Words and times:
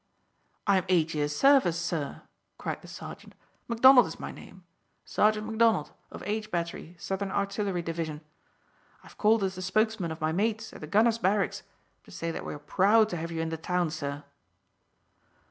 "I 0.65 0.77
am 0.77 0.85
eight 0.89 1.13
years' 1.13 1.35
service, 1.35 1.77
sir," 1.79 2.23
cried 2.57 2.81
the 2.81 2.87
sergeant. 2.87 3.35
"Macdonald 3.67 4.07
is 4.07 4.19
my 4.19 4.31
name 4.31 4.63
Sergeant 5.05 5.45
Macdonald, 5.45 5.91
of 6.09 6.23
H 6.25 6.49
Battery, 6.49 6.95
Southern 6.97 7.29
Artillery 7.29 7.83
Division. 7.83 8.21
I 9.03 9.09
have 9.09 9.19
called 9.19 9.43
as 9.43 9.53
the 9.53 9.61
spokesman 9.61 10.11
of 10.11 10.19
my 10.19 10.31
mates 10.31 10.73
at 10.73 10.81
the 10.81 10.87
gunner's 10.87 11.19
barracks 11.19 11.61
to 12.05 12.09
say 12.09 12.31
that 12.31 12.43
we 12.43 12.55
are 12.55 12.57
proud 12.57 13.09
to 13.09 13.17
have 13.17 13.29
you 13.31 13.41
in 13.41 13.49
the 13.49 13.57
town, 13.57 13.91
sir." 13.91 14.23